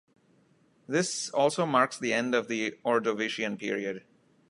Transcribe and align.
This 0.87 1.29
also 1.29 1.63
marks 1.67 1.99
the 1.99 2.11
end 2.11 2.33
of 2.33 2.47
the 2.47 2.71
Ordovician 2.83 3.55
period. 3.59 4.03